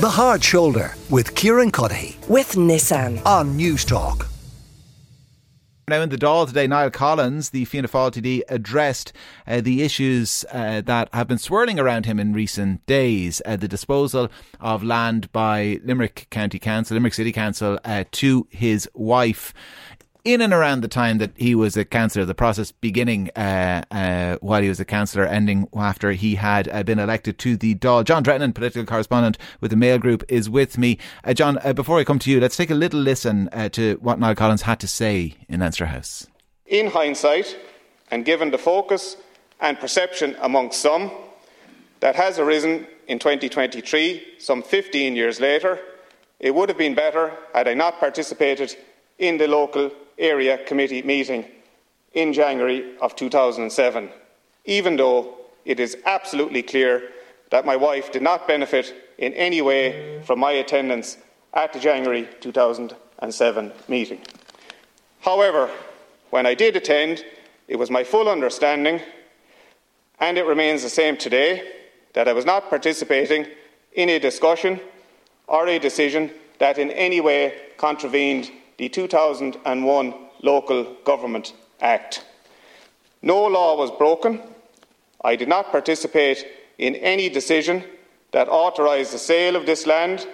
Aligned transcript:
The 0.00 0.08
Hard 0.08 0.42
Shoulder 0.42 0.94
with 1.10 1.34
Kieran 1.34 1.70
Cuddihy 1.70 2.26
with 2.26 2.52
Nissan 2.52 3.20
on 3.26 3.58
Newstalk. 3.58 4.26
Now, 5.88 6.00
in 6.00 6.08
the 6.08 6.16
Dáil 6.16 6.46
today, 6.46 6.66
Niall 6.66 6.90
Collins, 6.90 7.50
the 7.50 7.66
Fianna 7.66 7.86
Fáil 7.86 8.10
TD, 8.10 8.40
addressed 8.48 9.12
uh, 9.46 9.60
the 9.60 9.82
issues 9.82 10.46
uh, 10.52 10.80
that 10.80 11.10
have 11.12 11.28
been 11.28 11.36
swirling 11.36 11.78
around 11.78 12.06
him 12.06 12.18
in 12.18 12.32
recent 12.32 12.86
days. 12.86 13.42
Uh, 13.44 13.56
the 13.56 13.68
disposal 13.68 14.30
of 14.58 14.82
land 14.82 15.30
by 15.32 15.78
Limerick 15.84 16.28
County 16.30 16.58
Council, 16.58 16.94
Limerick 16.94 17.12
City 17.12 17.30
Council, 17.30 17.78
uh, 17.84 18.04
to 18.12 18.46
his 18.48 18.88
wife 18.94 19.52
in 20.24 20.40
and 20.40 20.52
around 20.52 20.82
the 20.82 20.88
time 20.88 21.18
that 21.18 21.32
he 21.36 21.54
was 21.54 21.76
a 21.76 21.84
councillor, 21.84 22.24
the 22.24 22.34
process 22.34 22.72
beginning 22.72 23.30
uh, 23.36 23.82
uh, 23.90 24.36
while 24.40 24.62
he 24.62 24.68
was 24.68 24.80
a 24.80 24.84
councillor, 24.84 25.24
ending 25.24 25.68
after 25.74 26.12
he 26.12 26.34
had 26.34 26.68
uh, 26.68 26.82
been 26.82 26.98
elected 26.98 27.38
to 27.38 27.56
the 27.56 27.74
Dáil. 27.74 28.04
John 28.04 28.22
Drennan, 28.22 28.52
political 28.52 28.84
correspondent 28.84 29.38
with 29.60 29.70
the 29.70 29.76
Mail 29.76 29.98
Group, 29.98 30.24
is 30.28 30.50
with 30.50 30.78
me. 30.78 30.98
Uh, 31.24 31.34
John, 31.34 31.58
uh, 31.64 31.72
before 31.72 31.98
I 31.98 32.04
come 32.04 32.18
to 32.20 32.30
you, 32.30 32.40
let's 32.40 32.56
take 32.56 32.70
a 32.70 32.74
little 32.74 33.00
listen 33.00 33.48
uh, 33.52 33.68
to 33.70 33.98
what 34.00 34.18
Niall 34.18 34.34
Collins 34.34 34.62
had 34.62 34.80
to 34.80 34.88
say 34.88 35.34
in 35.48 35.60
Leinster 35.60 35.86
House. 35.86 36.26
In 36.66 36.88
hindsight, 36.88 37.56
and 38.10 38.24
given 38.24 38.50
the 38.50 38.58
focus 38.58 39.16
and 39.60 39.78
perception 39.78 40.36
amongst 40.40 40.80
some 40.80 41.10
that 42.00 42.16
has 42.16 42.38
arisen 42.38 42.86
in 43.06 43.18
2023, 43.18 44.36
some 44.38 44.62
15 44.62 45.16
years 45.16 45.40
later, 45.40 45.78
it 46.38 46.54
would 46.54 46.68
have 46.68 46.78
been 46.78 46.94
better 46.94 47.32
had 47.52 47.68
I 47.68 47.74
not 47.74 48.00
participated 48.00 48.74
in 49.18 49.36
the 49.36 49.46
local 49.46 49.90
area 50.20 50.58
committee 50.58 51.02
meeting 51.02 51.44
in 52.12 52.32
January 52.32 52.96
of 53.00 53.16
2007, 53.16 54.10
even 54.64 54.96
though 54.96 55.36
it 55.64 55.80
is 55.80 55.96
absolutely 56.04 56.62
clear 56.62 57.10
that 57.50 57.66
my 57.66 57.76
wife 57.76 58.12
did 58.12 58.22
not 58.22 58.46
benefit 58.46 58.94
in 59.18 59.32
any 59.34 59.60
way 59.60 60.22
from 60.22 60.38
my 60.38 60.52
attendance 60.52 61.16
at 61.54 61.72
the 61.72 61.80
January 61.80 62.28
2007 62.40 63.72
meeting. 63.88 64.20
However, 65.20 65.70
when 66.30 66.46
I 66.46 66.54
did 66.54 66.76
attend, 66.76 67.24
it 67.68 67.76
was 67.76 67.90
my 67.90 68.04
full 68.04 68.28
understanding, 68.28 69.00
and 70.18 70.38
it 70.38 70.44
remains 70.44 70.82
the 70.82 70.88
same 70.88 71.16
today, 71.16 71.72
that 72.12 72.28
I 72.28 72.32
was 72.32 72.44
not 72.44 72.68
participating 72.68 73.46
in 73.92 74.08
a 74.08 74.18
discussion 74.18 74.80
or 75.46 75.66
a 75.66 75.78
decision 75.78 76.30
that 76.58 76.78
in 76.78 76.90
any 76.90 77.20
way 77.20 77.54
contravened 77.76 78.50
the 78.80 78.88
2001 78.88 80.14
Local 80.42 80.84
Government 81.04 81.52
Act. 81.82 82.24
No 83.20 83.44
law 83.44 83.76
was 83.76 83.90
broken. 83.90 84.40
I 85.22 85.36
did 85.36 85.48
not 85.48 85.70
participate 85.70 86.46
in 86.78 86.94
any 86.96 87.28
decision 87.28 87.84
that 88.32 88.48
authorised 88.48 89.12
the 89.12 89.18
sale 89.18 89.54
of 89.54 89.66
this 89.66 89.86
land. 89.86 90.26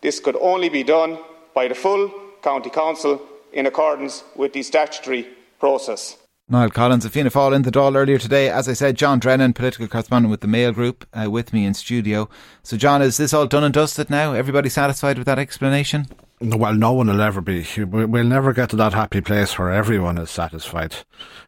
This 0.00 0.18
could 0.18 0.34
only 0.40 0.68
be 0.68 0.82
done 0.82 1.16
by 1.54 1.68
the 1.68 1.76
full 1.76 2.12
County 2.42 2.70
Council 2.70 3.22
in 3.52 3.66
accordance 3.66 4.24
with 4.34 4.52
the 4.52 4.64
statutory 4.64 5.28
process. 5.60 6.16
Niall 6.48 6.70
Collins 6.70 7.04
of 7.04 7.12
Fianna 7.12 7.30
Fáil 7.30 7.54
in 7.54 7.62
the 7.62 7.70
Dáil 7.70 7.94
earlier 7.94 8.18
today. 8.18 8.50
As 8.50 8.68
I 8.68 8.72
said, 8.72 8.96
John 8.96 9.20
Drennan, 9.20 9.52
political 9.52 9.86
correspondent 9.86 10.32
with 10.32 10.40
the 10.40 10.48
Mail 10.48 10.72
Group, 10.72 11.06
uh, 11.14 11.30
with 11.30 11.52
me 11.52 11.64
in 11.64 11.72
studio. 11.72 12.28
So, 12.64 12.76
John, 12.76 13.00
is 13.00 13.16
this 13.16 13.32
all 13.32 13.46
done 13.46 13.62
and 13.62 13.72
dusted 13.72 14.10
now? 14.10 14.32
Everybody 14.32 14.70
satisfied 14.70 15.18
with 15.18 15.26
that 15.28 15.38
explanation? 15.38 16.08
Well, 16.42 16.74
no 16.74 16.92
one 16.92 17.06
will 17.08 17.20
ever 17.20 17.40
be. 17.40 17.66
We'll 17.76 18.24
never 18.24 18.52
get 18.52 18.70
to 18.70 18.76
that 18.76 18.92
happy 18.92 19.20
place 19.20 19.58
where 19.58 19.70
everyone 19.70 20.18
is 20.18 20.30
satisfied. 20.30 20.96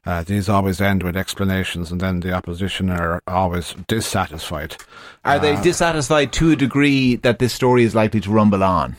Uh, 0.06 0.23
these 0.23 0.48
always 0.48 0.81
end 0.81 1.03
with 1.03 1.17
explanations, 1.17 1.91
and 1.91 2.01
then 2.01 2.20
the 2.20 2.33
opposition 2.33 2.91
are 2.91 3.23
always 3.27 3.75
dissatisfied. 3.89 4.77
Are 5.25 5.36
uh, 5.36 5.39
they 5.39 5.61
dissatisfied 5.61 6.33
to 6.34 6.53
a 6.53 6.56
degree 6.56 7.17
that 7.17 7.39
this 7.39 7.53
story 7.53 7.84
is 7.84 7.95
likely 7.95 8.20
to 8.20 8.31
rumble 8.31 8.62
on? 8.62 8.97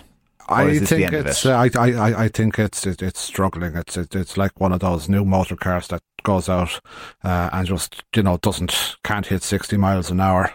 I 0.48 0.80
think 0.80 1.12
it's. 1.12 1.46
It? 1.46 1.52
Uh, 1.52 1.68
I, 1.76 1.92
I 1.92 2.24
I 2.26 2.28
think 2.28 2.60
it's 2.60 2.86
it, 2.86 3.02
it's 3.02 3.20
struggling. 3.20 3.76
It's 3.76 3.98
it, 3.98 4.16
it's 4.16 4.38
like 4.38 4.60
one 4.60 4.72
of 4.72 4.80
those 4.80 5.10
new 5.10 5.26
motor 5.26 5.56
cars 5.56 5.88
that 5.88 6.04
goes 6.24 6.50
out 6.50 6.80
uh, 7.24 7.50
and 7.52 7.68
just 7.68 8.04
you 8.16 8.24
know 8.24 8.38
doesn't 8.38 8.98
can't 9.04 9.26
hit 9.26 9.44
sixty 9.44 9.78
miles 9.78 10.12
an 10.12 10.20
hour. 10.20 10.54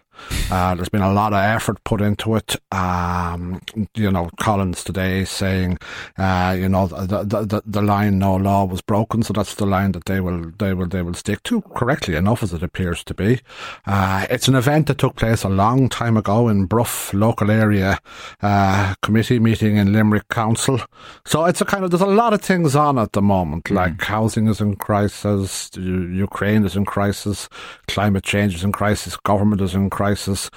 Uh, 0.51 0.75
there's 0.75 0.89
been 0.89 1.03
a 1.03 1.13
lot 1.13 1.33
of 1.33 1.39
effort 1.39 1.83
put 1.85 2.01
into 2.01 2.35
it. 2.35 2.57
Um, 2.73 3.61
you 3.95 4.11
know, 4.11 4.31
Collins 4.39 4.85
today 4.85 5.25
saying, 5.25 5.79
uh, 6.19 6.57
you 6.59 6.69
know, 6.69 6.87
the, 6.87 7.25
the 7.25 7.63
the 7.65 7.83
line 7.83 8.19
"no 8.19 8.37
law 8.37 8.65
was 8.65 8.81
broken," 8.83 9.23
so 9.23 9.33
that's 9.33 9.55
the 9.55 9.67
line 9.67 9.93
that 9.93 10.05
they 10.05 10.21
will 10.21 10.51
they 10.59 10.75
will 10.75 10.87
they 10.87 11.03
will 11.03 11.15
stick 11.15 11.43
to 11.45 11.63
correctly 11.63 12.17
enough 12.17 12.43
as 12.43 12.53
it 12.53 12.63
appears 12.63 13.03
to 13.05 13.15
be. 13.15 13.41
Uh, 13.87 14.27
it's 14.29 14.49
an 14.49 14.55
event 14.55 14.87
that 14.89 14.99
took 14.99 15.17
place 15.17 15.45
a 15.45 15.49
long 15.49 15.89
time 15.89 16.17
ago 16.17 16.49
in 16.49 16.67
Bruff 16.67 17.13
local 17.15 17.51
area 17.51 17.99
uh, 18.43 18.95
committee 19.03 19.39
meeting 19.39 19.77
in 19.77 19.93
Limerick 19.93 20.29
Council. 20.29 20.81
So 21.25 21.45
it's 21.45 21.61
a 21.61 21.65
kind 21.65 21.85
of 21.85 21.91
there's 21.91 22.01
a 22.01 22.07
lot 22.07 22.33
of 22.33 22.43
things 22.43 22.75
on 22.77 22.99
at 22.99 23.13
the 23.13 23.23
moment, 23.23 23.65
mm. 23.65 23.77
like 23.77 24.03
housing 24.03 24.49
is 24.49 24.61
in 24.61 24.77
crisis, 24.77 25.71
Ukraine 25.77 26.65
is 26.65 26.77
in 26.77 26.85
crisis, 26.85 27.49
climate 27.89 28.25
change 28.25 28.55
is 28.57 28.65
in 28.65 28.73
crisis, 28.73 29.17
government 29.17 29.61
is 29.61 29.75
in 29.75 29.91
crisis 29.91 30.10
crisis. 30.11 30.51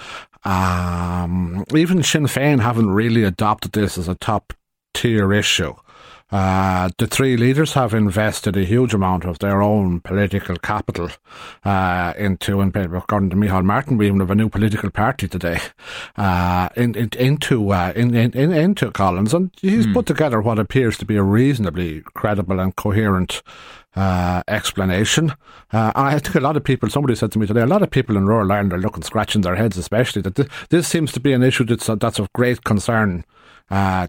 Um, 0.45 1.63
even 1.75 2.03
Sinn 2.03 2.25
Féin 2.25 2.59
haven't 2.59 2.89
really 2.89 3.23
adopted 3.23 3.73
this 3.73 3.97
as 3.97 4.07
a 4.07 4.15
top 4.15 4.53
tier 4.93 5.31
issue. 5.31 5.73
Uh, 6.33 6.89
the 6.97 7.05
three 7.05 7.37
leaders 7.37 7.73
have 7.73 7.93
invested 7.93 8.57
a 8.57 8.63
huge 8.63 8.91
amount 8.91 9.23
of 9.23 9.37
their 9.37 9.61
own 9.61 9.99
political 9.99 10.55
capital 10.55 11.07
uh, 11.63 12.11
into, 12.17 12.59
and 12.59 12.75
according 12.75 13.29
to 13.29 13.35
Micheál 13.35 13.63
Martin, 13.63 13.97
we 13.97 14.07
even 14.07 14.19
have 14.19 14.31
a 14.31 14.35
new 14.35 14.49
political 14.49 14.89
party 14.89 15.27
today, 15.27 15.59
uh, 16.17 16.69
in, 16.75 16.95
in, 16.95 17.09
into 17.19 17.71
uh, 17.71 17.93
in, 17.95 18.15
in, 18.15 18.51
into 18.51 18.89
Collins, 18.89 19.31
and 19.31 19.51
he's 19.61 19.85
mm. 19.85 19.93
put 19.93 20.07
together 20.07 20.41
what 20.41 20.57
appears 20.57 20.97
to 20.97 21.05
be 21.05 21.17
a 21.17 21.21
reasonably 21.21 22.01
credible 22.15 22.59
and 22.59 22.75
coherent 22.75 23.43
uh, 23.95 24.41
explanation. 24.47 25.29
Uh, 25.71 25.91
and 25.95 26.07
I 26.07 26.17
think 26.17 26.33
a 26.33 26.39
lot 26.39 26.57
of 26.57 26.63
people, 26.63 26.89
somebody 26.89 27.13
said 27.13 27.31
to 27.33 27.37
me 27.37 27.45
today, 27.45 27.61
a 27.61 27.67
lot 27.67 27.83
of 27.83 27.91
people 27.91 28.17
in 28.17 28.25
rural 28.25 28.51
Ireland 28.51 28.73
are 28.73 28.79
looking, 28.79 29.03
scratching 29.03 29.41
their 29.41 29.55
heads, 29.55 29.77
especially 29.77 30.23
that 30.23 30.33
this, 30.33 30.47
this 30.69 30.87
seems 30.87 31.11
to 31.11 31.19
be 31.19 31.33
an 31.33 31.43
issue 31.43 31.63
that's, 31.63 31.85
that's 31.85 32.17
of 32.17 32.33
great 32.33 32.63
concern 32.63 33.23
uh, 33.69 34.07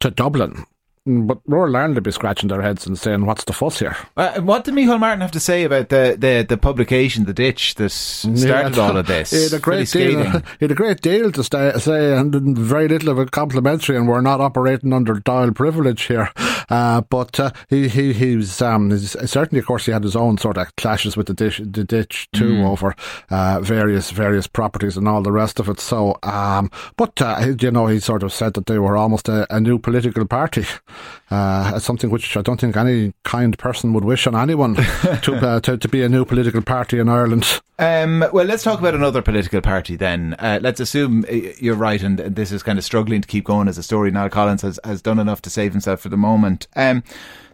to 0.00 0.10
Dublin 0.10 0.64
but 1.06 1.38
rural 1.46 1.76
Ireland 1.76 1.94
would 1.94 2.04
be 2.04 2.10
scratching 2.10 2.48
their 2.48 2.62
heads 2.62 2.86
and 2.86 2.98
saying, 2.98 3.26
"What's 3.26 3.44
the 3.44 3.52
fuss 3.52 3.78
here?" 3.78 3.96
Uh, 4.16 4.40
what 4.40 4.64
did 4.64 4.74
Michael 4.74 4.98
Martin 4.98 5.20
have 5.20 5.30
to 5.32 5.40
say 5.40 5.64
about 5.64 5.88
the, 5.88 6.16
the, 6.18 6.44
the 6.48 6.58
publication, 6.58 7.24
the 7.24 7.32
ditch 7.32 7.76
that 7.76 7.90
started 7.90 8.76
yeah, 8.76 8.82
all 8.82 8.96
of 8.96 9.06
this? 9.06 9.30
He 9.36 9.42
had 9.44 9.52
a 9.52 9.58
great 9.60 9.90
deal. 9.90 10.24
he 10.58 10.64
had 10.64 10.70
a 10.70 10.74
great 10.74 11.00
deal 11.00 11.30
to 11.30 11.44
stay, 11.44 11.72
say, 11.78 12.16
and 12.16 12.58
very 12.58 12.88
little 12.88 13.10
of 13.10 13.18
it 13.18 13.30
complimentary. 13.30 13.96
And 13.96 14.08
we're 14.08 14.20
not 14.20 14.40
operating 14.40 14.92
under 14.92 15.14
Dáil 15.14 15.54
privilege 15.54 16.02
here. 16.02 16.30
Uh, 16.68 17.00
but 17.02 17.38
uh, 17.38 17.50
he 17.68 17.88
he 17.88 18.12
he 18.12 18.36
was 18.36 18.60
um, 18.62 18.96
certainly, 18.98 19.60
of 19.60 19.66
course, 19.66 19.86
he 19.86 19.92
had 19.92 20.02
his 20.02 20.16
own 20.16 20.38
sort 20.38 20.56
of 20.56 20.74
clashes 20.76 21.16
with 21.16 21.26
the 21.26 21.34
ditch, 21.34 21.58
the 21.58 21.84
ditch 21.84 22.28
too 22.32 22.54
mm. 22.54 22.68
over 22.68 22.94
uh, 23.30 23.60
various 23.60 24.10
various 24.10 24.46
properties 24.46 24.96
and 24.96 25.08
all 25.08 25.22
the 25.22 25.32
rest 25.32 25.60
of 25.60 25.68
it. 25.68 25.80
So, 25.80 26.18
um, 26.22 26.70
but 26.96 27.20
uh, 27.20 27.54
you 27.60 27.70
know, 27.70 27.86
he 27.86 28.00
sort 28.00 28.22
of 28.22 28.32
said 28.32 28.54
that 28.54 28.66
they 28.66 28.78
were 28.78 28.96
almost 28.96 29.28
a, 29.28 29.46
a 29.54 29.60
new 29.60 29.78
political 29.78 30.26
party 30.26 30.64
uh, 31.30 31.78
something 31.78 32.10
which 32.10 32.36
I 32.36 32.42
don't 32.42 32.60
think 32.60 32.76
any 32.76 33.12
kind 33.24 33.56
person 33.58 33.92
would 33.92 34.04
wish 34.04 34.26
on 34.26 34.34
anyone 34.34 34.74
to, 35.22 35.34
uh, 35.34 35.60
to, 35.60 35.76
to 35.76 35.88
be 35.88 36.02
a 36.02 36.08
new 36.08 36.24
political 36.24 36.62
party 36.62 36.98
in 36.98 37.08
Ireland. 37.08 37.60
Um, 37.78 38.24
well, 38.32 38.46
let's 38.46 38.62
talk 38.62 38.78
about 38.78 38.94
another 38.94 39.20
political 39.20 39.60
party 39.60 39.96
then. 39.96 40.34
Uh, 40.38 40.58
let's 40.62 40.80
assume 40.80 41.24
uh, 41.28 41.32
you're 41.58 41.74
right, 41.74 42.02
and 42.02 42.18
this 42.18 42.50
is 42.50 42.62
kind 42.62 42.78
of 42.78 42.84
struggling 42.84 43.20
to 43.20 43.28
keep 43.28 43.44
going 43.44 43.68
as 43.68 43.76
a 43.76 43.82
story. 43.82 44.10
Niall 44.10 44.30
Collins 44.30 44.62
has, 44.62 44.80
has 44.82 45.02
done 45.02 45.18
enough 45.18 45.42
to 45.42 45.50
save 45.50 45.72
himself 45.72 46.00
for 46.00 46.08
the 46.08 46.16
moment. 46.16 46.66
Um, 46.74 47.02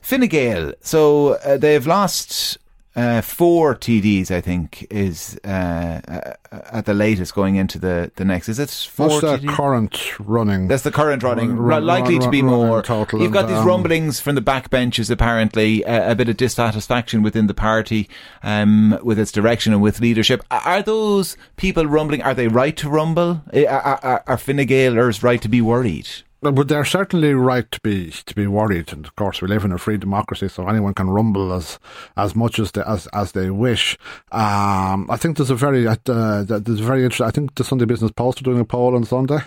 Fine 0.01 0.29
Gael, 0.29 0.75
so 0.81 1.35
uh, 1.45 1.57
they've 1.57 1.87
lost 1.87 2.59
uh, 2.95 3.23
four 3.23 3.75
TDs, 3.75 4.31
I 4.31 4.41
think, 4.43 4.87
is 4.91 5.39
uh, 5.45 6.01
uh, 6.07 6.33
at 6.51 6.85
the 6.85 6.93
latest 6.93 7.35
going 7.35 7.57
into 7.57 7.79
the, 7.79 8.13
the 8.17 8.25
next. 8.25 8.51
Is 8.51 8.59
it 8.59 8.69
four? 8.69 9.21
That's 9.21 9.43
the 9.43 9.49
current 9.49 10.21
running. 10.21 10.69
That's 10.69 10.83
the 10.83 10.91
current 10.91 11.23
running. 11.23 11.57
Run, 11.57 11.87
likely 11.87 12.17
run, 12.17 12.25
to 12.25 12.31
be 12.31 12.43
more. 12.43 12.83
Total 12.83 13.21
You've 13.21 13.33
got 13.33 13.49
these 13.49 13.57
um, 13.57 13.67
rumblings 13.67 14.21
from 14.21 14.35
the 14.35 14.43
backbenches, 14.43 15.11
apparently, 15.11 15.85
uh, 15.85 16.13
a 16.13 16.15
bit 16.15 16.29
of 16.29 16.37
dissatisfaction 16.37 17.23
within 17.23 17.47
the 17.47 17.55
party 17.55 18.11
um, 18.43 18.99
with 19.03 19.19
its 19.19 19.33
direction 19.33 19.73
and 19.73 19.81
with 19.81 20.01
leadership. 20.01 20.45
Are 20.51 20.83
those 20.83 21.39
people 21.57 21.87
rumbling? 21.87 22.23
Are 22.23 22.35
they 22.35 22.49
right 22.49 22.77
to 22.77 22.91
rumble? 22.91 23.43
Are, 23.55 23.67
are, 23.67 24.25
are 24.27 24.39
Fine 24.39 24.67
Gaelers 24.67 25.23
right 25.23 25.41
to 25.41 25.49
be 25.49 25.63
worried? 25.63 26.09
But 26.43 26.67
they're 26.67 26.85
certainly 26.85 27.35
right 27.35 27.71
to 27.71 27.81
be 27.83 28.11
to 28.11 28.35
be 28.35 28.49
worried, 28.49 28.93
and 28.93 29.07
of 29.07 29.15
course 29.15 29.41
we 29.41 29.47
live 29.47 29.65
in 29.65 29.71
a 29.71 29.79
free 29.79 29.97
democracy, 29.97 30.49
so 30.49 30.67
anyone 30.67 30.93
can 30.93 31.09
rumble 31.09 31.53
as 31.53 31.79
as 32.17 32.35
much 32.35 32.59
as 32.59 32.73
they, 32.73 32.83
as 32.83 33.07
as 33.13 33.31
they 33.31 33.49
wish. 33.51 33.97
Um, 34.33 35.09
I 35.09 35.17
think 35.17 35.37
there's 35.37 35.51
a 35.51 35.55
very 35.55 35.87
uh, 35.87 35.95
there's 36.05 36.81
a 36.81 36.85
very 36.85 37.05
interesting. 37.05 37.29
I 37.29 37.31
think 37.31 37.55
the 37.55 37.63
Sunday 37.63 37.85
Business 37.85 38.11
Post 38.11 38.41
are 38.41 38.45
doing 38.45 38.59
a 38.59 38.65
poll 38.65 38.97
on 38.97 39.05
Sunday. 39.05 39.39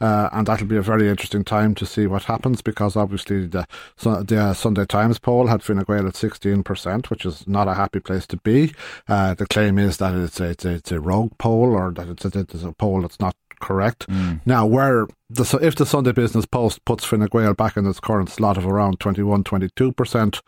Uh, 0.00 0.28
and 0.32 0.46
that'll 0.48 0.66
be 0.66 0.76
a 0.76 0.82
very 0.82 1.08
interesting 1.08 1.44
time 1.44 1.74
to 1.74 1.86
see 1.86 2.06
what 2.06 2.24
happens 2.24 2.60
because 2.60 2.96
obviously 2.96 3.46
the, 3.46 3.66
the 4.02 4.38
uh, 4.38 4.52
Sunday 4.52 4.84
Times 4.84 5.18
poll 5.18 5.46
had 5.46 5.62
Fine 5.62 5.84
Gael 5.84 6.06
at 6.06 6.14
16%, 6.14 7.08
which 7.08 7.24
is 7.24 7.46
not 7.46 7.68
a 7.68 7.74
happy 7.74 8.00
place 8.00 8.26
to 8.26 8.36
be. 8.38 8.74
Uh, 9.08 9.32
the 9.32 9.46
claim 9.46 9.78
is 9.78 9.96
that 9.98 10.14
it's 10.14 10.40
a, 10.40 10.50
it's 10.50 10.64
a, 10.64 10.70
it's 10.72 10.92
a 10.92 11.00
rogue 11.00 11.38
poll 11.38 11.72
or 11.72 11.90
that 11.92 12.08
it's 12.08 12.24
a, 12.24 12.38
it's 12.38 12.62
a 12.62 12.72
poll 12.72 13.02
that's 13.02 13.20
not 13.20 13.34
correct? 13.62 14.06
Mm. 14.08 14.40
Now, 14.44 14.66
where 14.66 15.06
the, 15.30 15.58
if 15.62 15.76
the 15.76 15.86
Sunday 15.86 16.12
Business 16.12 16.44
Post 16.44 16.84
puts 16.84 17.04
Fine 17.04 17.26
Gael 17.32 17.54
back 17.54 17.76
in 17.76 17.86
its 17.86 18.00
current 18.00 18.28
slot 18.28 18.58
of 18.58 18.66
around 18.66 19.00
21 19.00 19.44
22%, 19.44 20.40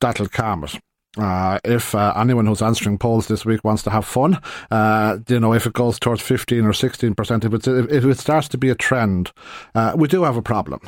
that'll 0.00 0.28
calm 0.28 0.64
it. 0.64 0.76
Uh, 1.16 1.58
if 1.64 1.94
uh, 1.94 2.12
anyone 2.16 2.46
who's 2.46 2.62
answering 2.62 2.98
polls 2.98 3.26
this 3.26 3.44
week 3.44 3.64
wants 3.64 3.82
to 3.82 3.90
have 3.90 4.04
fun, 4.04 4.40
uh, 4.70 5.18
you 5.28 5.40
know, 5.40 5.52
if 5.52 5.66
it 5.66 5.72
goes 5.72 5.98
towards 5.98 6.22
15 6.22 6.64
or 6.64 6.72
16%, 6.72 7.44
if, 7.44 7.66
if, 7.66 7.90
if 7.90 8.04
it 8.04 8.18
starts 8.18 8.46
to 8.48 8.58
be 8.58 8.70
a 8.70 8.74
trend, 8.74 9.32
uh, 9.74 9.94
we 9.96 10.06
do 10.06 10.22
have 10.22 10.36
a 10.36 10.42
problem. 10.42 10.80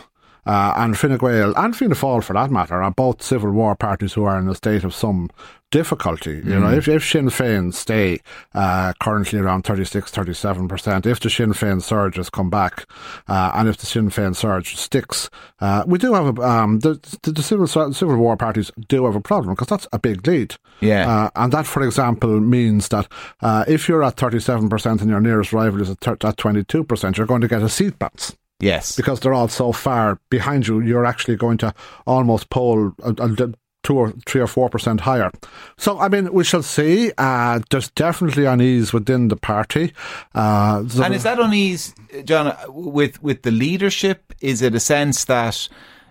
Uh, 0.46 0.72
and 0.76 0.96
Fine 0.96 1.18
Gael 1.18 1.52
and 1.56 1.76
Fianna 1.76 1.94
Fáil, 1.94 2.22
for 2.22 2.32
that 2.32 2.50
matter, 2.50 2.82
are 2.82 2.90
both 2.90 3.22
civil 3.22 3.50
war 3.50 3.74
parties 3.74 4.12
who 4.14 4.24
are 4.24 4.38
in 4.38 4.48
a 4.48 4.54
state 4.54 4.84
of 4.84 4.94
some 4.94 5.28
difficulty. 5.70 6.36
You 6.36 6.42
mm. 6.42 6.60
know, 6.60 6.72
if, 6.72 6.88
if 6.88 7.04
Sinn 7.04 7.26
Féin 7.26 7.72
stay 7.72 8.20
uh, 8.54 8.92
currently 9.00 9.38
around 9.38 9.62
36, 9.62 10.10
37%, 10.10 11.06
if 11.06 11.20
the 11.20 11.30
Sinn 11.30 11.52
Féin 11.52 11.82
surge 11.82 12.16
has 12.16 12.30
come 12.30 12.50
back, 12.50 12.86
uh, 13.28 13.52
and 13.54 13.68
if 13.68 13.76
the 13.76 13.86
Sinn 13.86 14.10
Féin 14.10 14.34
surge 14.34 14.76
sticks, 14.76 15.30
uh, 15.60 15.84
we 15.86 15.98
do 15.98 16.12
have 16.14 16.38
a, 16.38 16.42
um, 16.42 16.80
the, 16.80 16.94
the, 17.22 17.32
the, 17.32 17.42
civil, 17.42 17.66
civil 17.66 18.16
war 18.16 18.36
parties 18.36 18.70
do 18.88 19.06
have 19.06 19.14
a 19.14 19.20
problem 19.20 19.54
because 19.54 19.68
that's 19.68 19.88
a 19.92 19.98
big 19.98 20.26
lead. 20.26 20.56
Yeah. 20.80 21.08
Uh, 21.08 21.30
and 21.36 21.52
that, 21.52 21.66
for 21.66 21.82
example, 21.82 22.40
means 22.40 22.88
that 22.88 23.08
uh, 23.40 23.64
if 23.68 23.88
you're 23.88 24.02
at 24.02 24.16
37% 24.16 25.00
and 25.00 25.10
your 25.10 25.20
nearest 25.20 25.52
rival 25.52 25.82
is 25.82 25.90
at, 25.90 26.06
at 26.06 26.36
22%, 26.36 27.16
you're 27.16 27.26
going 27.26 27.40
to 27.40 27.48
get 27.48 27.62
a 27.62 27.68
seat 27.68 27.98
bounce. 27.98 28.36
Yes. 28.60 28.94
Because 28.94 29.20
they're 29.20 29.34
all 29.34 29.48
so 29.48 29.72
far 29.72 30.20
behind 30.30 30.68
you, 30.68 30.80
you're 30.80 31.06
actually 31.06 31.36
going 31.36 31.58
to 31.58 31.74
almost 32.06 32.50
poll 32.50 32.92
a, 33.02 33.14
a, 33.18 33.52
two 33.82 33.96
or 33.96 34.12
three 34.26 34.40
or 34.40 34.46
four 34.46 34.68
percent 34.68 35.00
higher. 35.00 35.30
So 35.76 35.98
I 35.98 36.08
mean, 36.08 36.32
we 36.32 36.44
shall 36.44 36.62
see. 36.62 37.12
Uh, 37.18 37.60
there's 37.70 37.90
definitely 37.90 38.46
unease 38.46 38.92
within 38.92 39.28
the 39.28 39.36
party. 39.36 39.92
Uh, 40.34 40.84
and 41.02 41.14
is 41.14 41.22
that 41.22 41.38
unease, 41.38 41.94
John, 42.24 42.56
with 42.68 43.22
with 43.22 43.42
the 43.42 43.50
leadership? 43.50 44.34
Is 44.40 44.62
it 44.62 44.74
a 44.74 44.80
sense 44.80 45.24
that 45.26 45.68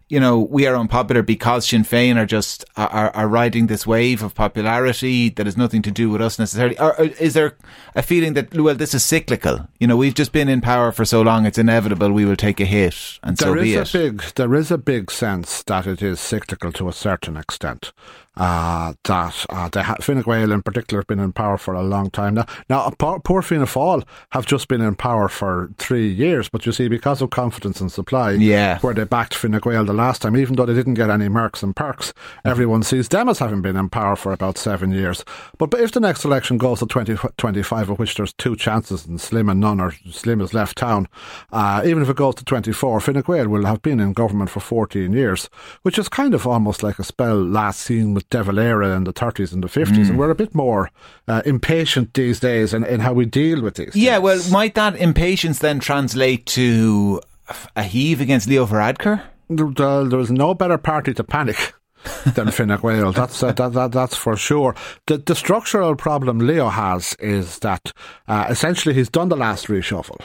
you 0.09 0.19
know, 0.19 0.39
we 0.39 0.65
are 0.65 0.75
unpopular 0.75 1.21
because 1.21 1.67
Sinn 1.67 1.83
Féin 1.83 2.17
are 2.17 2.25
just 2.25 2.65
are, 2.75 3.11
are 3.15 3.27
riding 3.27 3.67
this 3.67 3.85
wave 3.85 4.23
of 4.23 4.33
popularity 4.33 5.29
that 5.29 5.45
has 5.45 5.55
nothing 5.55 5.83
to 5.83 5.91
do 5.91 6.09
with 6.09 6.19
us 6.19 6.39
necessarily. 6.39 6.77
Or, 6.79 6.99
or, 6.99 7.05
is 7.05 7.35
there 7.35 7.55
a 7.95 8.01
feeling 8.01 8.33
that 8.33 8.53
well, 8.53 8.75
this 8.75 8.95
is 8.95 9.03
cyclical? 9.03 9.67
You 9.79 9.85
know, 9.87 9.95
we've 9.95 10.15
just 10.15 10.31
been 10.31 10.49
in 10.49 10.61
power 10.61 10.91
for 10.91 11.05
so 11.05 11.21
long; 11.21 11.45
it's 11.45 11.59
inevitable 11.59 12.11
we 12.11 12.25
will 12.25 12.35
take 12.35 12.59
a 12.59 12.65
hit, 12.65 13.19
and 13.21 13.37
there 13.37 13.55
so 13.55 13.61
be 13.61 13.75
it. 13.75 13.91
Big, 13.93 14.21
there 14.35 14.55
is 14.55 14.71
a 14.71 14.79
big 14.79 15.11
sense 15.11 15.61
that 15.63 15.85
it 15.85 16.01
is 16.01 16.19
cyclical 16.19 16.71
to 16.73 16.89
a 16.89 16.93
certain 16.93 17.37
extent 17.37 17.93
uh, 18.39 18.93
that 19.03 19.45
uh, 19.49 19.69
they 19.69 19.83
ha- 19.83 19.97
Fine 20.01 20.21
Gael 20.21 20.51
in 20.51 20.61
particular 20.61 21.01
have 21.01 21.07
been 21.07 21.19
in 21.19 21.33
power 21.33 21.57
for 21.57 21.73
a 21.73 21.83
long 21.83 22.09
time 22.09 22.35
now. 22.35 22.45
Now, 22.69 22.89
poor, 22.97 23.19
poor 23.19 23.41
Fianna 23.41 23.65
Fáil 23.65 24.07
have 24.31 24.45
just 24.45 24.69
been 24.69 24.81
in 24.81 24.95
power 24.95 25.27
for 25.27 25.69
three 25.77 26.07
years, 26.07 26.47
but 26.47 26.65
you 26.65 26.71
see, 26.71 26.87
because 26.87 27.21
of 27.21 27.29
confidence 27.29 27.81
and 27.81 27.91
supply, 27.91 28.31
yeah. 28.31 28.79
where 28.79 28.93
they 28.93 29.03
backed 29.03 29.35
Fine 29.35 29.59
Gael 29.59 29.83
the 29.83 29.93
last 29.93 30.21
time, 30.21 30.37
even 30.37 30.55
though 30.55 30.65
they 30.65 30.73
didn't 30.73 30.93
get 30.93 31.09
any 31.09 31.27
mercs 31.27 31.61
and 31.61 31.75
perks, 31.75 32.13
everyone 32.45 32.81
sees 32.81 33.09
them 33.09 33.27
as 33.27 33.39
having 33.39 33.61
been 33.61 33.75
in 33.75 33.89
power 33.89 34.15
for 34.15 34.31
about 34.31 34.57
seven 34.57 34.91
years. 34.91 35.25
But, 35.57 35.69
but 35.69 35.81
if 35.81 35.91
the 35.91 35.99
next 35.99 36.23
election 36.23 36.57
goes 36.57 36.79
to 36.79 36.87
2025, 36.87 37.89
of 37.89 37.99
which 37.99 38.15
there's 38.15 38.33
two 38.33 38.55
chances, 38.55 39.05
and 39.05 39.19
Slim 39.19 39.49
and 39.49 39.59
none, 39.59 39.81
or 39.81 39.93
Slim 40.09 40.39
has 40.39 40.53
left 40.53 40.77
town, 40.77 41.09
uh, 41.51 41.81
even 41.85 42.01
if 42.01 42.09
it 42.09 42.15
goes 42.15 42.35
to 42.35 42.45
24, 42.45 43.01
Fine 43.01 43.21
Gael 43.21 43.49
will 43.49 43.65
have 43.65 43.81
been 43.81 43.99
in 43.99 44.13
government 44.13 44.49
for 44.49 44.61
14 44.61 45.11
years, 45.11 45.49
which 45.81 45.99
is 45.99 46.07
kind 46.07 46.33
of 46.33 46.47
almost 46.47 46.83
like 46.83 46.99
a 46.99 47.03
spell 47.03 47.35
last 47.35 47.81
seen 47.81 48.13
with 48.13 48.28
De 48.29 48.43
Valera 48.43 48.95
in 48.95 49.05
the 49.05 49.13
30s 49.13 49.53
and 49.53 49.63
the 49.63 49.67
50s, 49.67 49.95
mm. 49.95 50.09
and 50.09 50.19
we're 50.19 50.29
a 50.29 50.35
bit 50.35 50.53
more 50.53 50.91
uh, 51.27 51.41
impatient 51.45 52.13
these 52.13 52.39
days 52.39 52.73
in, 52.73 52.83
in 52.83 52.99
how 52.99 53.13
we 53.13 53.25
deal 53.25 53.61
with 53.61 53.75
these. 53.75 53.95
Yeah, 53.95 54.13
things. 54.15 54.23
well, 54.23 54.51
might 54.51 54.75
that 54.75 54.95
impatience 54.95 55.59
then 55.59 55.79
translate 55.79 56.45
to 56.47 57.21
a 57.75 57.83
heave 57.83 58.21
against 58.21 58.47
Leo 58.47 58.65
Varadkar? 58.65 59.23
There, 59.49 59.71
there 60.05 60.19
was 60.19 60.29
no 60.29 60.53
better 60.53 60.77
party 60.77 61.13
to 61.13 61.23
panic. 61.23 61.73
than 62.35 62.49
Fine 62.49 62.77
Gael. 62.81 63.11
That's 63.11 63.43
uh, 63.43 63.51
that, 63.53 63.73
that, 63.73 63.91
that's 63.91 64.15
for 64.15 64.37
sure. 64.37 64.73
The 65.07 65.17
the 65.17 65.35
structural 65.35 65.95
problem 65.95 66.39
Leo 66.39 66.69
has 66.69 67.15
is 67.19 67.59
that 67.59 67.91
uh, 68.27 68.45
essentially 68.49 68.95
he's 68.95 69.09
done 69.09 69.27
the 69.27 69.35
last 69.35 69.67
reshuffle. 69.67 70.21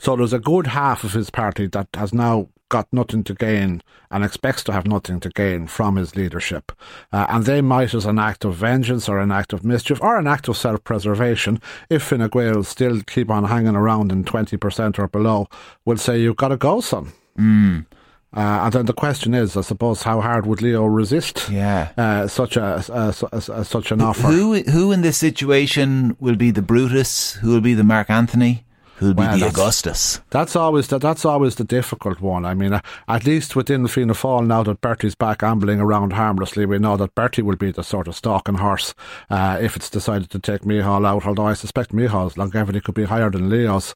So 0.00 0.16
there's 0.16 0.32
a 0.32 0.38
good 0.38 0.68
half 0.68 1.04
of 1.04 1.12
his 1.12 1.30
party 1.30 1.66
that 1.68 1.88
has 1.94 2.12
now 2.12 2.48
got 2.68 2.86
nothing 2.92 3.24
to 3.24 3.34
gain 3.34 3.82
and 4.10 4.24
expects 4.24 4.64
to 4.64 4.72
have 4.72 4.86
nothing 4.86 5.20
to 5.20 5.28
gain 5.30 5.66
from 5.66 5.96
his 5.96 6.16
leadership. 6.16 6.72
Uh, 7.12 7.26
and 7.28 7.44
they 7.44 7.60
might, 7.60 7.94
as 7.94 8.06
an 8.06 8.18
act 8.18 8.44
of 8.44 8.54
vengeance 8.54 9.08
or 9.08 9.18
an 9.18 9.30
act 9.30 9.52
of 9.52 9.64
mischief 9.64 10.00
or 10.02 10.18
an 10.18 10.26
act 10.26 10.48
of 10.48 10.56
self 10.56 10.82
preservation, 10.84 11.60
if 11.90 12.02
Fine 12.02 12.28
Gael 12.28 12.62
still 12.62 13.00
keep 13.02 13.30
on 13.30 13.44
hanging 13.44 13.76
around 13.76 14.12
in 14.12 14.24
20% 14.24 14.98
or 14.98 15.08
below, 15.08 15.48
will 15.84 15.96
say, 15.96 16.20
You've 16.20 16.36
got 16.36 16.48
to 16.48 16.56
go, 16.56 16.80
son. 16.80 17.12
Mm. 17.38 17.86
Uh, 18.36 18.40
and 18.64 18.72
then 18.74 18.86
the 18.86 18.92
question 18.92 19.32
is, 19.32 19.56
I 19.56 19.62
suppose, 19.62 20.02
how 20.02 20.20
hard 20.20 20.44
would 20.44 20.60
Leo 20.60 20.84
resist? 20.84 21.48
Yeah. 21.48 21.92
Uh, 21.96 22.26
such 22.26 22.58
a, 22.58 22.82
such 23.64 23.90
an 23.90 24.02
offer. 24.02 24.28
Who 24.28 24.54
who 24.62 24.92
in 24.92 25.00
this 25.00 25.16
situation 25.16 26.14
will 26.20 26.36
be 26.36 26.50
the 26.50 26.60
Brutus? 26.60 27.34
Who 27.34 27.52
will 27.52 27.62
be 27.62 27.72
the 27.72 27.84
Mark 27.84 28.10
Antony? 28.10 28.64
Who'll 28.98 29.14
be 29.14 29.22
well, 29.22 29.34
the 29.34 29.44
that's, 29.44 29.54
Augustus? 29.54 30.20
That's 30.30 30.56
always 30.56 30.88
the, 30.88 30.98
that's 30.98 31.24
always 31.24 31.54
the 31.54 31.64
difficult 31.64 32.20
one. 32.20 32.44
I 32.44 32.54
mean, 32.54 32.72
uh, 32.72 32.80
at 33.06 33.24
least 33.24 33.54
within 33.54 33.86
Fianna 33.86 34.14
Fáil, 34.14 34.46
now 34.46 34.62
that 34.64 34.80
Bertie's 34.80 35.14
back 35.14 35.42
ambling 35.42 35.80
around 35.80 36.12
harmlessly, 36.12 36.66
we 36.66 36.78
know 36.78 36.96
that 36.96 37.14
Bertie 37.14 37.42
will 37.42 37.56
be 37.56 37.70
the 37.70 37.84
sort 37.84 38.08
of 38.08 38.16
stalking 38.16 38.56
horse 38.56 38.94
uh, 39.30 39.58
if 39.60 39.76
it's 39.76 39.88
decided 39.88 40.30
to 40.30 40.38
take 40.38 40.62
Micheál 40.62 41.06
out. 41.06 41.26
Although 41.26 41.46
I 41.46 41.54
suspect 41.54 41.92
Micheál's 41.92 42.36
longevity 42.36 42.80
could 42.80 42.94
be 42.94 43.04
higher 43.04 43.30
than 43.30 43.48
Leo's. 43.48 43.94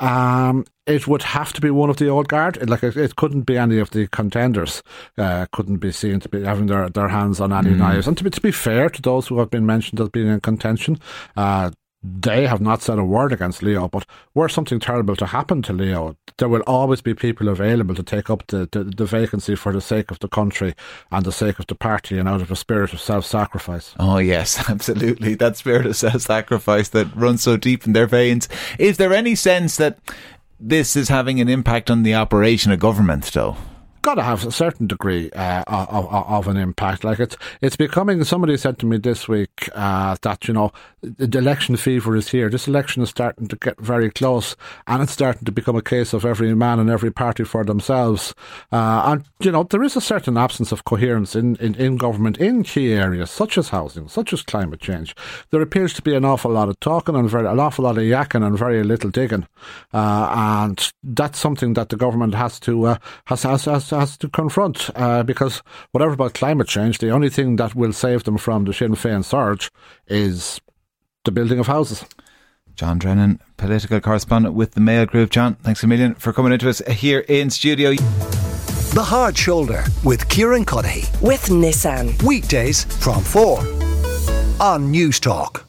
Um, 0.00 0.64
it 0.86 1.06
would 1.06 1.22
have 1.22 1.52
to 1.52 1.60
be 1.60 1.70
one 1.70 1.88
of 1.88 1.96
the 1.96 2.08
old 2.08 2.28
guard. 2.28 2.56
It, 2.56 2.68
like 2.68 2.82
it, 2.82 2.96
it 2.96 3.16
couldn't 3.16 3.42
be 3.42 3.56
any 3.56 3.78
of 3.78 3.90
the 3.90 4.08
contenders. 4.08 4.82
Uh, 5.16 5.46
couldn't 5.52 5.78
be 5.78 5.92
seen 5.92 6.18
to 6.20 6.28
be 6.28 6.42
having 6.42 6.66
their, 6.66 6.88
their 6.90 7.08
hands 7.08 7.40
on 7.40 7.52
any 7.52 7.70
mm. 7.70 7.78
knives. 7.78 8.08
And 8.08 8.18
to 8.18 8.24
be 8.24 8.30
to 8.30 8.40
be 8.40 8.50
fair 8.50 8.90
to 8.90 9.00
those 9.00 9.28
who 9.28 9.38
have 9.38 9.50
been 9.50 9.64
mentioned 9.64 10.00
as 10.00 10.08
being 10.08 10.28
in 10.28 10.40
contention, 10.40 10.98
uh, 11.36 11.70
they 12.02 12.46
have 12.46 12.60
not 12.60 12.82
said 12.82 12.98
a 12.98 13.04
word 13.04 13.32
against 13.32 13.62
Leo, 13.62 13.88
but 13.88 14.04
were 14.34 14.48
something 14.48 14.80
terrible 14.80 15.14
to 15.16 15.26
happen 15.26 15.62
to 15.62 15.72
Leo, 15.72 16.16
there 16.38 16.48
will 16.48 16.62
always 16.62 17.00
be 17.00 17.14
people 17.14 17.48
available 17.48 17.94
to 17.94 18.02
take 18.02 18.28
up 18.28 18.46
the, 18.48 18.68
the, 18.72 18.84
the, 18.84 19.04
vacancy 19.04 19.54
for 19.54 19.72
the 19.72 19.80
sake 19.80 20.10
of 20.10 20.18
the 20.18 20.28
country 20.28 20.74
and 21.12 21.24
the 21.24 21.32
sake 21.32 21.58
of 21.58 21.66
the 21.68 21.74
party 21.74 22.18
and 22.18 22.28
out 22.28 22.40
of 22.40 22.50
a 22.50 22.56
spirit 22.56 22.92
of 22.92 23.00
self 23.00 23.24
sacrifice. 23.24 23.94
Oh, 24.00 24.18
yes, 24.18 24.68
absolutely. 24.68 25.34
That 25.34 25.56
spirit 25.56 25.86
of 25.86 25.96
self 25.96 26.22
sacrifice 26.22 26.88
that 26.88 27.14
runs 27.14 27.42
so 27.42 27.56
deep 27.56 27.86
in 27.86 27.92
their 27.92 28.06
veins. 28.06 28.48
Is 28.78 28.96
there 28.96 29.12
any 29.12 29.34
sense 29.36 29.76
that 29.76 29.98
this 30.58 30.96
is 30.96 31.08
having 31.08 31.40
an 31.40 31.48
impact 31.48 31.90
on 31.90 32.02
the 32.02 32.14
operation 32.14 32.72
of 32.72 32.80
government, 32.80 33.30
though? 33.32 33.56
Got 34.02 34.16
to 34.16 34.22
have 34.22 34.44
a 34.44 34.50
certain 34.52 34.86
degree 34.86 35.30
uh, 35.30 35.62
of, 35.66 36.12
of, 36.12 36.48
an 36.48 36.56
impact. 36.56 37.04
Like 37.04 37.20
it's 37.20 37.36
it's 37.60 37.76
becoming. 37.76 38.22
Somebody 38.24 38.56
said 38.56 38.78
to 38.80 38.86
me 38.86 38.98
this 38.98 39.28
week 39.28 39.70
uh, 39.74 40.16
that 40.22 40.48
you 40.48 40.54
know 40.54 40.72
the 41.00 41.38
election 41.38 41.76
fever 41.76 42.16
is 42.16 42.28
here. 42.28 42.50
This 42.50 42.68
election 42.68 43.02
is 43.02 43.10
starting 43.10 43.48
to 43.48 43.56
get 43.56 43.80
very 43.80 44.10
close, 44.10 44.56
and 44.86 45.02
it's 45.02 45.12
starting 45.12 45.44
to 45.44 45.52
become 45.52 45.76
a 45.76 45.82
case 45.82 46.12
of 46.12 46.24
every 46.24 46.54
man 46.54 46.80
and 46.80 46.90
every 46.90 47.12
party 47.12 47.44
for 47.44 47.64
themselves. 47.64 48.34
Uh, 48.72 49.02
and 49.06 49.24
you 49.40 49.52
know 49.52 49.62
there 49.62 49.82
is 49.82 49.96
a 49.96 50.00
certain 50.00 50.36
absence 50.36 50.72
of 50.72 50.84
coherence 50.84 51.36
in, 51.36 51.56
in, 51.56 51.74
in 51.76 51.96
government 51.96 52.38
in 52.38 52.64
key 52.64 52.92
areas 52.92 53.30
such 53.30 53.56
as 53.56 53.68
housing, 53.68 54.08
such 54.08 54.32
as 54.32 54.42
climate 54.42 54.80
change. 54.80 55.14
There 55.50 55.62
appears 55.62 55.94
to 55.94 56.02
be 56.02 56.14
an 56.14 56.24
awful 56.24 56.50
lot 56.50 56.68
of 56.68 56.78
talking 56.80 57.14
and 57.14 57.30
very, 57.30 57.46
an 57.46 57.60
awful 57.60 57.84
lot 57.84 57.98
of 57.98 58.04
yakking 58.04 58.44
and 58.44 58.58
very 58.58 58.82
little 58.82 59.10
digging, 59.10 59.46
uh, 59.94 60.32
and 60.36 60.92
that's 61.04 61.38
something 61.38 61.74
that 61.74 61.88
the 61.88 61.96
government 61.96 62.34
has 62.34 62.58
to 62.60 62.84
uh, 62.84 62.98
has, 63.26 63.44
has, 63.44 63.64
has 63.66 63.91
has 63.92 64.16
to 64.18 64.28
confront 64.28 64.90
uh, 64.96 65.22
because 65.22 65.62
whatever 65.92 66.12
about 66.12 66.34
climate 66.34 66.68
change, 66.68 66.98
the 66.98 67.10
only 67.10 67.30
thing 67.30 67.56
that 67.56 67.74
will 67.74 67.92
save 67.92 68.24
them 68.24 68.38
from 68.38 68.64
the 68.64 68.72
Sinn 68.72 68.92
Féin 68.92 69.24
surge 69.24 69.70
is 70.06 70.60
the 71.24 71.30
building 71.30 71.58
of 71.58 71.66
houses. 71.66 72.04
John 72.74 72.98
Drennan, 72.98 73.40
political 73.56 74.00
correspondent 74.00 74.54
with 74.54 74.72
the 74.72 74.80
Mail 74.80 75.06
Group. 75.06 75.30
John, 75.30 75.54
thanks 75.56 75.82
a 75.82 75.86
million 75.86 76.14
for 76.14 76.32
coming 76.32 76.52
into 76.52 76.68
us 76.68 76.80
here 76.88 77.20
in 77.28 77.50
studio. 77.50 77.94
The 78.94 79.02
Hard 79.02 79.36
Shoulder 79.36 79.84
with 80.04 80.28
Kieran 80.28 80.64
Cuddihy. 80.64 81.20
With 81.22 81.46
Nissan. 81.46 82.22
Weekdays 82.22 82.84
from 82.84 83.22
4 83.22 83.58
on 84.60 84.92
Newstalk. 84.92 85.62